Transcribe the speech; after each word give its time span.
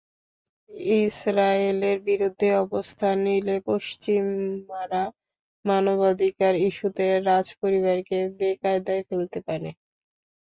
ইসরায়েলের 0.99 1.97
বিরুদ্ধে 2.07 2.47
অবস্থান 2.63 3.15
নিলে 3.25 3.55
পশ্চিমারা 3.67 5.03
মানবাধিকার 5.65 6.53
ইস্যুতে 6.67 7.05
রাজপরিবারকে 7.27 8.17
বেকায়দায় 8.39 9.03
ফেলতে 9.09 9.39
পারে। 9.47 9.69